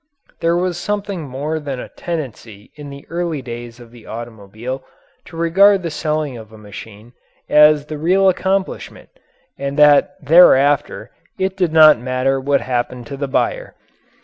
[0.39, 4.83] There was something more than a tendency in the early days of the automobile
[5.25, 7.13] to regard the selling of a machine
[7.47, 9.09] as the real accomplishment
[9.59, 13.75] and that thereafter it did not matter what happened to the buyer.